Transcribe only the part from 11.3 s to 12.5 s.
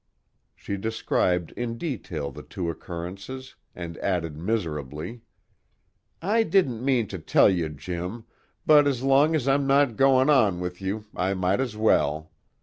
might as well.